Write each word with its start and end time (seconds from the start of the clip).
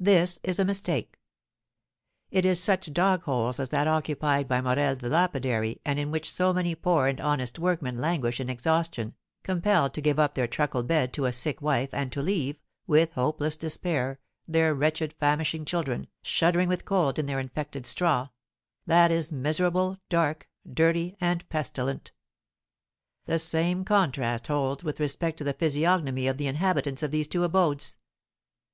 This 0.00 0.38
is 0.42 0.58
a 0.58 0.64
mistake. 0.64 1.20
It 2.30 2.46
is 2.46 2.58
such 2.62 2.94
dogholes 2.94 3.60
as 3.60 3.68
that 3.68 3.86
occupied 3.86 4.48
by 4.48 4.62
Morel 4.62 4.96
the 4.96 5.10
lapidary, 5.10 5.82
and 5.84 5.98
in 5.98 6.10
which 6.10 6.32
so 6.32 6.54
many 6.54 6.74
poor 6.74 7.06
and 7.08 7.20
honest 7.20 7.58
workmen 7.58 8.00
languish 8.00 8.40
in 8.40 8.48
exhaustion, 8.48 9.14
compelled 9.42 9.92
to 9.92 10.00
give 10.00 10.18
up 10.18 10.34
their 10.34 10.46
truckle 10.48 10.82
bed 10.82 11.12
to 11.12 11.26
a 11.26 11.32
sick 11.34 11.60
wife, 11.60 11.92
and 11.92 12.10
to 12.12 12.22
leave, 12.22 12.58
with 12.86 13.12
hopeless 13.12 13.58
despair, 13.58 14.18
their 14.48 14.74
wretched, 14.74 15.12
famishing 15.20 15.66
children, 15.66 16.06
shuddering 16.22 16.70
with 16.70 16.86
cold 16.86 17.18
in 17.18 17.26
their 17.26 17.38
infected 17.38 17.84
straw 17.84 18.28
that 18.86 19.10
is 19.10 19.30
miserable, 19.30 19.98
dark, 20.08 20.48
dirty, 20.72 21.18
and 21.20 21.46
pestilent! 21.50 22.12
The 23.26 23.38
same 23.38 23.84
contrast 23.84 24.46
holds 24.46 24.82
with 24.82 25.00
respect 25.00 25.36
to 25.36 25.44
the 25.44 25.52
physiognomy 25.52 26.28
of 26.28 26.38
the 26.38 26.46
inhabitants 26.46 27.02
of 27.02 27.10
these 27.10 27.28
two 27.28 27.44
abodes. 27.44 27.98